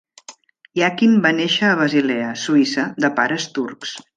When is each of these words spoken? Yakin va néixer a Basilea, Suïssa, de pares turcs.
Yakin 0.81 1.13
va 1.27 1.33
néixer 1.41 1.69
a 1.73 1.77
Basilea, 1.81 2.33
Suïssa, 2.45 2.89
de 3.07 3.13
pares 3.21 3.47
turcs. 3.59 3.95